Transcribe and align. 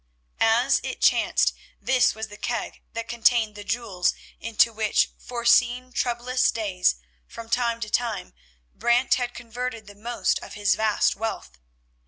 As 0.39 0.79
it 0.81 0.99
chanced 0.99 1.53
this 1.79 2.15
was 2.15 2.27
the 2.29 2.35
keg 2.37 2.81
that 2.93 3.07
contained 3.07 3.53
the 3.53 3.63
jewels 3.63 4.15
into 4.39 4.73
which, 4.73 5.11
foreseeing 5.19 5.93
troublous 5.93 6.49
days, 6.51 6.95
from 7.27 7.49
time 7.51 7.79
to 7.81 7.89
time 7.91 8.33
Brant 8.73 9.13
had 9.13 9.35
converted 9.35 9.85
the 9.85 9.93
most 9.93 10.39
of 10.39 10.55
his 10.55 10.73
vast 10.73 11.15
wealth. 11.15 11.59